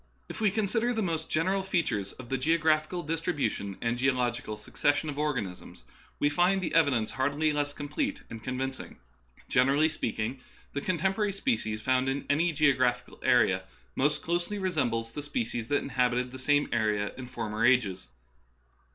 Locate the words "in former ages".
17.15-18.07